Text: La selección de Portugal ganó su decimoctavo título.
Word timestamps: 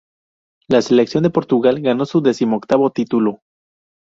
La 0.67 0.81
selección 0.81 1.21
de 1.21 1.29
Portugal 1.29 1.79
ganó 1.79 2.07
su 2.07 2.21
decimoctavo 2.23 2.89
título. 2.89 3.41